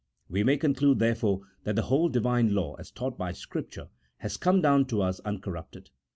We 0.27 0.43
may 0.43 0.57
conclude, 0.57 0.97
therefore, 0.97 1.41
that 1.63 1.75
the 1.75 1.83
whole 1.83 2.09
Divine 2.09 2.55
law, 2.55 2.73
as 2.79 2.89
taught 2.89 3.19
by 3.19 3.33
Scripture, 3.33 3.89
has 4.17 4.35
come 4.35 4.59
down 4.59 4.85
to 4.85 5.03
us 5.03 5.19
uncorrupted. 5.19 5.91